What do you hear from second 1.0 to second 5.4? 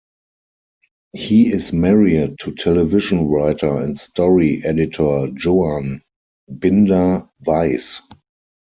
He is married to television writer and story editor